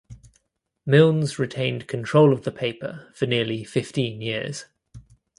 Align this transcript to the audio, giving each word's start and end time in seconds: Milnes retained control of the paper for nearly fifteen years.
Milnes 0.83 1.37
retained 1.37 1.85
control 1.85 2.33
of 2.33 2.43
the 2.43 2.51
paper 2.51 3.11
for 3.13 3.27
nearly 3.27 3.63
fifteen 3.63 4.19
years. 4.19 4.65